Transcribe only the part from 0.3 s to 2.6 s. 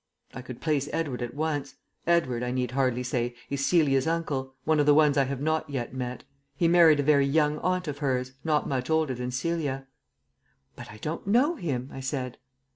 I could place Edward at once. Edward, I